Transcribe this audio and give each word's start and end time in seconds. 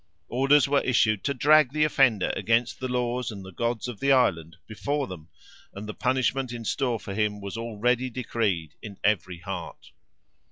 Orders 0.29 0.67
were 0.67 0.81
issued 0.81 1.23
to 1.25 1.33
drag 1.35 1.73
the 1.73 1.83
offender 1.83 2.33
against 2.35 2.79
the 2.79 2.87
laws 2.87 3.29
and 3.29 3.45
the 3.45 3.51
gods 3.51 3.87
of 3.87 3.99
the 3.99 4.11
Island 4.11 4.57
before 4.65 5.05
them, 5.05 5.29
and 5.75 5.87
the 5.87 5.93
punishment 5.93 6.51
in 6.51 6.65
store 6.65 6.99
for 6.99 7.13
him 7.13 7.39
was 7.39 7.55
already 7.55 8.09
decreed 8.09 8.73
in 8.81 8.97
every 9.03 9.37
heart. 9.41 9.91